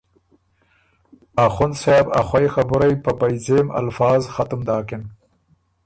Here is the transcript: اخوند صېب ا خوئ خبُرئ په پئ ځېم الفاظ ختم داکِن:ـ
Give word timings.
اخوند 1.45 1.75
صېب 1.81 2.05
ا 2.19 2.21
خوئ 2.27 2.47
خبُرئ 2.53 2.93
په 3.03 3.11
پئ 3.19 3.33
ځېم 3.45 3.67
الفاظ 3.81 4.21
ختم 4.35 4.61
داکِن:ـ 4.67 5.03